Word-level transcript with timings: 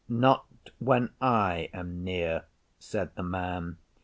'Not 0.09 0.47
when 0.79 1.11
I 1.21 1.69
am 1.73 2.03
near,' 2.03 2.45
said 2.79 3.13
the 3.15 3.21
Man. 3.21 3.77